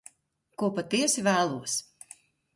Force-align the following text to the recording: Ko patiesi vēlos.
Ko 0.61 0.69
patiesi 0.79 1.25
vēlos. 1.29 1.79